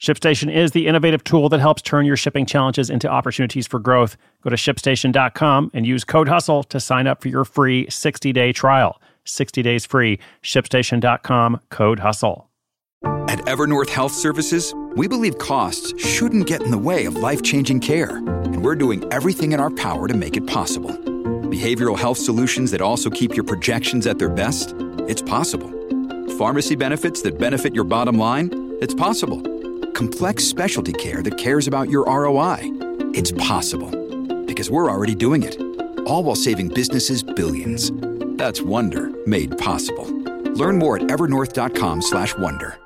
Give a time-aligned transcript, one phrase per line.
[0.00, 4.16] ShipStation is the innovative tool that helps turn your shipping challenges into opportunities for growth.
[4.42, 8.52] Go to shipstation.com and use code HUSTLE to sign up for your free 60 day
[8.52, 9.00] trial.
[9.24, 10.20] 60 days free.
[10.42, 12.48] ShipStation.com, code HUSTLE.
[13.28, 17.80] At Evernorth Health Services, we believe costs shouldn't get in the way of life changing
[17.80, 20.90] care, and we're doing everything in our power to make it possible.
[21.50, 24.74] Behavioral health solutions that also keep your projections at their best?
[25.08, 25.70] It's possible.
[26.38, 28.50] Pharmacy benefits that benefit your bottom line?
[28.80, 29.42] It's possible
[29.98, 32.58] complex specialty care that cares about your ROI.
[33.14, 33.90] It's possible
[34.46, 35.60] because we're already doing it.
[36.06, 37.90] All while saving businesses billions.
[38.38, 40.06] That's Wonder made possible.
[40.52, 42.78] Learn more at evernorth.com/wonder.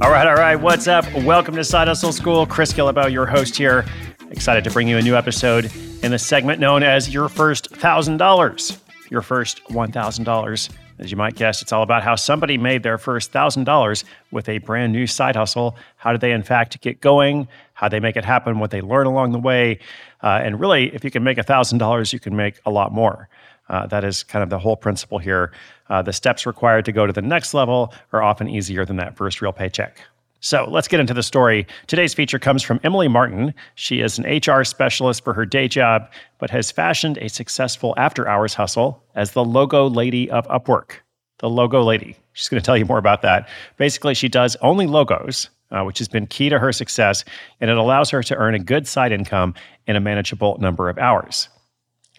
[0.00, 0.56] All right, all right.
[0.56, 1.04] What's up?
[1.14, 2.44] Welcome to Side Hustle School.
[2.44, 3.84] Chris Guillebeau, your host here.
[4.32, 5.70] Excited to bring you a new episode
[6.02, 8.78] in a segment known as Your First $1,000.
[9.10, 10.70] Your first $1,000.
[10.98, 14.58] As you might guess, it's all about how somebody made their first $1,000 with a
[14.58, 15.76] brand new side hustle.
[15.96, 17.46] How did they, in fact, get going?
[17.74, 19.80] How they make it happen, what they learn along the way.
[20.22, 23.28] Uh, and really, if you can make $1,000, you can make a lot more.
[23.68, 25.52] Uh, that is kind of the whole principle here.
[25.88, 29.16] Uh, the steps required to go to the next level are often easier than that
[29.16, 30.00] first real paycheck.
[30.42, 31.68] So let's get into the story.
[31.86, 33.54] Today's feature comes from Emily Martin.
[33.76, 38.26] She is an HR specialist for her day job, but has fashioned a successful after
[38.26, 40.94] hours hustle as the logo lady of Upwork.
[41.38, 42.16] The logo lady.
[42.32, 43.48] She's going to tell you more about that.
[43.76, 47.24] Basically, she does only logos, uh, which has been key to her success,
[47.60, 49.54] and it allows her to earn a good side income
[49.86, 51.48] in a manageable number of hours.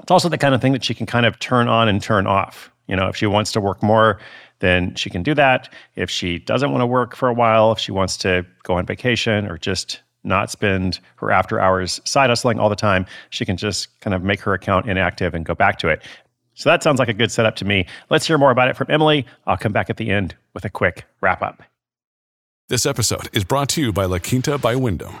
[0.00, 2.28] It's also the kind of thing that she can kind of turn on and turn
[2.28, 2.70] off.
[2.86, 4.20] You know, if she wants to work more,
[4.62, 5.68] then she can do that.
[5.96, 8.86] If she doesn't want to work for a while, if she wants to go on
[8.86, 13.56] vacation or just not spend her after hours side hustling all the time, she can
[13.56, 16.02] just kind of make her account inactive and go back to it.
[16.54, 17.86] So that sounds like a good setup to me.
[18.08, 19.26] Let's hear more about it from Emily.
[19.46, 21.62] I'll come back at the end with a quick wrap up.
[22.68, 25.20] This episode is brought to you by La Quinta by Wyndham.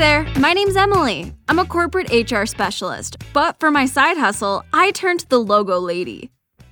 [0.00, 1.34] there, my name's Emily.
[1.46, 5.78] I'm a corporate HR specialist, but for my side hustle, I turned to the logo
[5.78, 6.30] lady.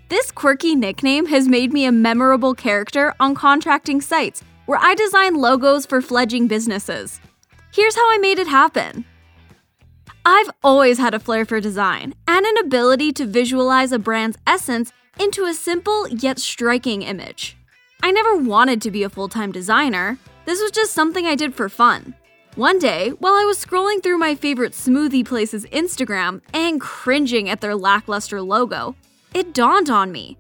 [0.09, 5.35] This quirky nickname has made me a memorable character on contracting sites where I design
[5.35, 7.21] logos for fledgling businesses.
[7.71, 9.05] Here's how I made it happen.
[10.25, 14.91] I've always had a flair for design and an ability to visualize a brand's essence
[15.21, 17.59] into a simple yet striking image.
[18.03, 20.17] I never wanted to be a full time designer,
[20.47, 22.15] this was just something I did for fun.
[22.59, 27.61] One day, while I was scrolling through my favorite smoothie place's Instagram and cringing at
[27.61, 28.97] their lackluster logo,
[29.33, 30.37] it dawned on me.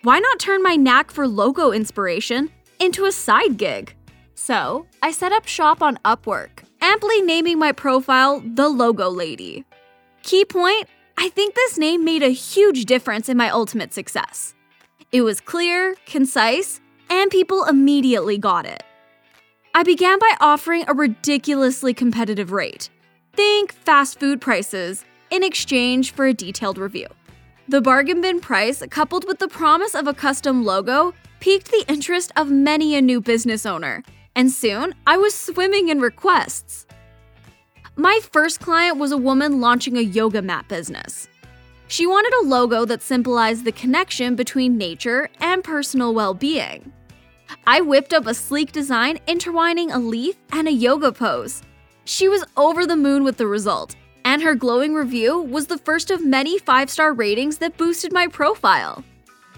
[0.00, 3.94] Why not turn my knack for logo inspiration into a side gig?
[4.34, 9.66] So, I set up shop on Upwork, amply naming my profile The Logo Lady.
[10.22, 14.54] Key point I think this name made a huge difference in my ultimate success.
[15.12, 16.80] It was clear, concise,
[17.10, 18.84] and people immediately got it.
[19.78, 22.90] I began by offering a ridiculously competitive rate.
[23.34, 27.06] Think fast food prices in exchange for a detailed review.
[27.68, 32.32] The bargain bin price, coupled with the promise of a custom logo, piqued the interest
[32.34, 34.02] of many a new business owner,
[34.34, 36.84] and soon I was swimming in requests.
[37.94, 41.28] My first client was a woman launching a yoga mat business.
[41.86, 46.92] She wanted a logo that symbolized the connection between nature and personal well being.
[47.66, 51.62] I whipped up a sleek design intertwining a leaf and a yoga pose.
[52.04, 56.10] She was over the moon with the result, and her glowing review was the first
[56.10, 59.04] of many five star ratings that boosted my profile.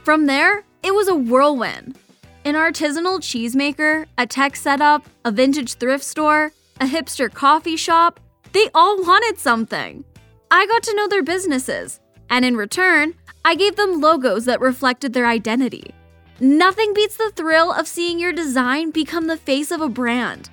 [0.05, 1.99] From there, it was a whirlwind.
[2.45, 8.19] An artisanal cheesemaker, a tech setup, a vintage thrift store, a hipster coffee shop,
[8.53, 10.05] they all wanted something.
[10.51, 12.01] I got to know their businesses,
[12.31, 13.15] and in return,
[13.45, 15.95] I gave them logos that reflected their identity.
[16.43, 20.49] Nothing beats the thrill of seeing your design become the face of a brand.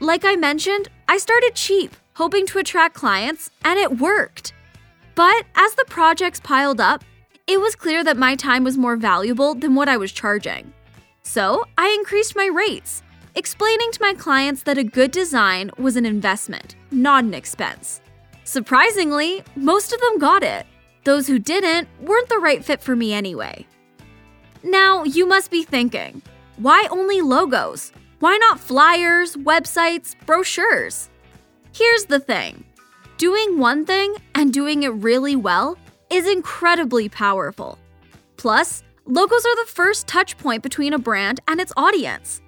[0.00, 4.52] Like I mentioned, I started cheap, hoping to attract clients, and it worked.
[5.14, 7.04] But as the projects piled up,
[7.46, 10.72] it was clear that my time was more valuable than what I was charging.
[11.22, 13.04] So I increased my rates,
[13.36, 18.00] explaining to my clients that a good design was an investment, not an expense.
[18.42, 20.66] Surprisingly, most of them got it.
[21.04, 23.64] Those who didn't weren't the right fit for me anyway.
[24.64, 26.22] Now, you must be thinking,
[26.56, 27.92] why only logos?
[28.20, 31.10] Why not flyers, websites, brochures?
[31.74, 32.64] Here's the thing
[33.18, 35.76] doing one thing and doing it really well
[36.08, 37.78] is incredibly powerful.
[38.38, 42.40] Plus, logos are the first touch point between a brand and its audience.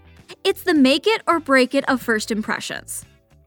[0.43, 3.05] It's the make it or break it of first impressions.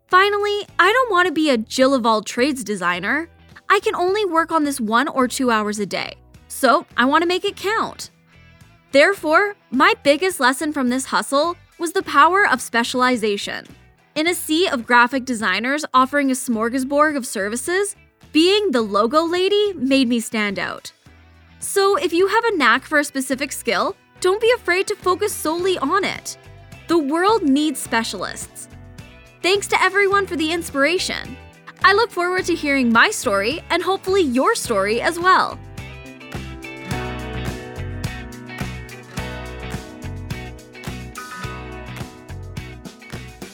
[0.09, 3.29] Finally, I don't want to be a Jill of all trades designer.
[3.67, 6.17] I can only work on this one or two hours a day,
[6.47, 8.11] so I want to make it count.
[8.91, 13.67] Therefore, my biggest lesson from this hustle was the power of specialization.
[14.15, 17.95] In a sea of graphic designers offering a smorgasbord of services,
[18.31, 20.91] being the logo lady made me stand out.
[21.59, 25.33] So, if you have a knack for a specific skill, don't be afraid to focus
[25.33, 26.37] solely on it.
[26.87, 28.67] The world needs specialists.
[29.43, 31.37] Thanks to everyone for the inspiration.
[31.83, 35.59] I look forward to hearing my story and hopefully your story as well.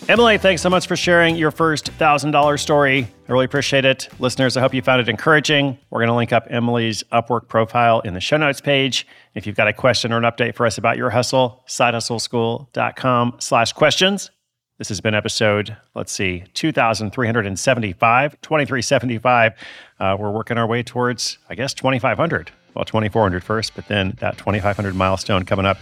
[0.07, 3.07] Emily, thanks so much for sharing your first $1,000 story.
[3.28, 4.07] I really appreciate it.
[4.19, 5.80] Listeners, I hope you found it encouraging.
[5.90, 9.07] We're going to link up Emily's Upwork profile in the show notes page.
[9.34, 13.74] If you've got a question or an update for us about your hustle, sidehustleschool.com slash
[13.74, 14.30] questions.
[14.78, 19.54] This has been episode, let's see, 2,375, 2375.
[20.00, 22.51] Uh, we're working our way towards, I guess, 2,500.
[22.75, 25.77] Well, 2,400 first, but then that 2,500 milestone coming up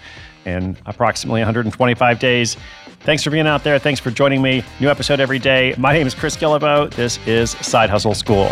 [0.46, 2.56] in approximately 125 days.
[3.02, 3.80] Thanks for being out there.
[3.80, 4.64] Thanks for joining me.
[4.80, 5.74] New episode every day.
[5.78, 6.94] My name is Chris Guillebeau.
[6.94, 8.52] This is Side Hustle School.